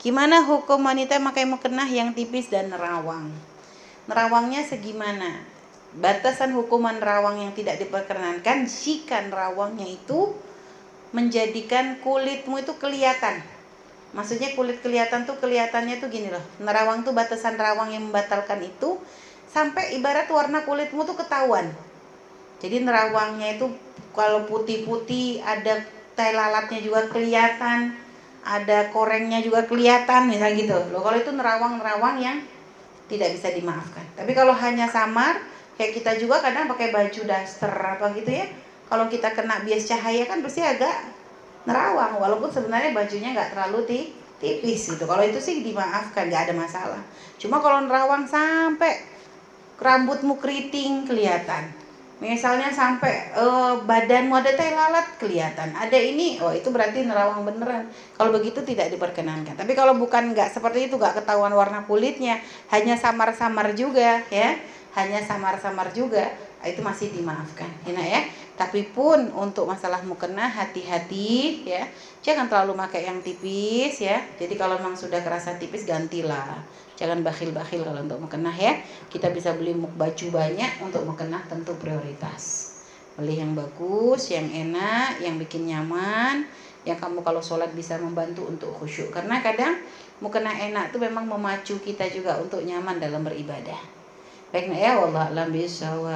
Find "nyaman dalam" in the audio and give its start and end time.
92.60-93.24